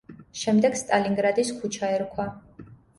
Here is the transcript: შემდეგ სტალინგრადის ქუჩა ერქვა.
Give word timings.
შემდეგ 0.43 0.79
სტალინგრადის 0.79 1.55
ქუჩა 1.61 1.95
ერქვა. 2.01 2.31